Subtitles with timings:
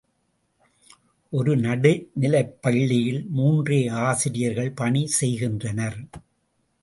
[1.33, 5.99] ஒரு நடுநிலைப்பள்ளியில் மூன்றே ஆசிரியர்கள் பணி செய்கின்றனர்.